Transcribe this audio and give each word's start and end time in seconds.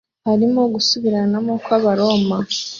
Harimo 0.27 0.61
gusubiranamo 0.73 1.51
kw'Abaroma 1.63 2.37